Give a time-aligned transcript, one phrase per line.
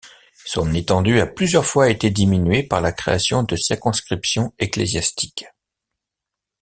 [0.45, 5.45] Son étendue a plusieurs fois été diminuée par la création de circonscriptions ecclésiastiques.